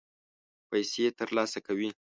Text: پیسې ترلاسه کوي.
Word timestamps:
پیسې 0.69 1.05
ترلاسه 1.19 1.59
کوي. 1.67 1.89